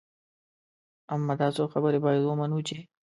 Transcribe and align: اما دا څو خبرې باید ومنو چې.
اما 1.13 1.33
دا 1.39 1.47
څو 1.55 1.63
خبرې 1.73 1.99
باید 2.05 2.23
ومنو 2.25 2.59
چې. 2.67 2.77